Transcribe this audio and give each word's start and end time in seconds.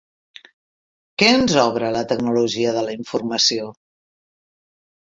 Què 1.23 1.29
ens 1.41 1.59
obre 1.65 1.93
la 1.97 2.03
tecnologia 2.13 2.75
de 2.81 2.85
la 2.91 2.99
informació? 3.03 3.71